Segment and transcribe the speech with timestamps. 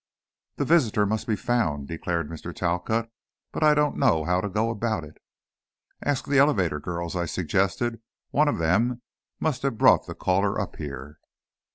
[0.55, 2.55] "The visitor must be found," declared Mr.
[2.55, 3.11] Talcott,
[3.51, 5.17] "but I don't know how to go about it."
[6.03, 8.01] "Ask the elevator girls," I suggested;
[8.31, 9.03] "one of them
[9.39, 11.19] must have brought the caller up here."